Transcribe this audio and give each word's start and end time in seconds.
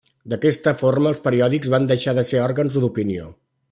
D'aquesta 0.33 0.73
forma 0.79 1.11
els 1.11 1.21
periòdics 1.27 1.71
van 1.77 1.87
deixar 1.93 2.19
de 2.21 2.27
ser 2.33 2.43
òrgans 2.51 2.83
d'opinió. 2.85 3.33